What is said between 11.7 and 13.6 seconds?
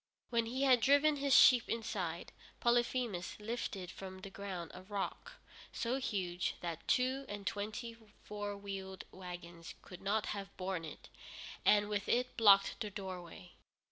with it blocked the doorway.